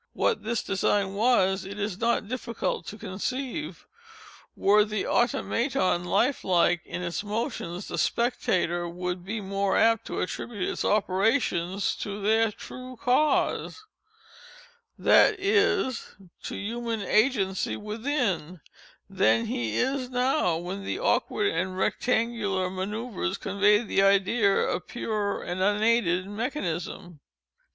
[0.13, 3.85] What this design was it is not difficult to conceive.
[4.55, 10.19] Were the Automaton life like in its motions, the spectator would be more apt to
[10.19, 13.85] attribute its operations to their true cause,
[14.97, 16.15] (that is,
[16.45, 18.59] to human agency within)
[19.07, 25.43] than he is now, when the awkward and rectangular manœuvres convey the idea of pure
[25.43, 27.19] and unaided mechanism.